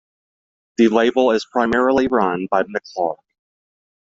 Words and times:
The 0.77 0.87
label 0.87 1.29
is 1.29 1.45
primarily 1.51 2.07
run 2.07 2.47
by 2.49 2.63
McClard. 2.63 3.17